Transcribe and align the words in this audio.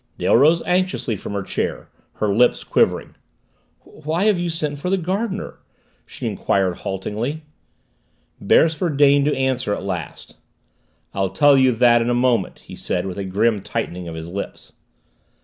Dale 0.17 0.35
rose 0.35 0.63
anxiously 0.65 1.15
from 1.15 1.33
her 1.33 1.43
chair, 1.43 1.87
her 2.13 2.33
lips 2.33 2.63
quivering. 2.63 3.13
"Why 3.81 4.23
have 4.23 4.39
you 4.39 4.49
sent 4.49 4.79
for 4.79 4.89
the 4.89 4.97
gardener?" 4.97 5.59
she 6.07 6.25
inquired 6.25 6.77
haltingly. 6.77 7.43
Beresford 8.41 8.97
deigned 8.97 9.25
to 9.25 9.37
answer 9.37 9.75
at 9.75 9.83
last. 9.83 10.37
"I'll 11.13 11.29
tell 11.29 11.55
you 11.55 11.71
that 11.73 12.01
in 12.01 12.09
a 12.09 12.15
moment," 12.15 12.61
he 12.65 12.75
said 12.75 13.05
with 13.05 13.19
a 13.19 13.23
grim 13.23 13.61
tightening 13.61 14.07
of 14.07 14.15
his 14.15 14.27
lips. 14.27 14.71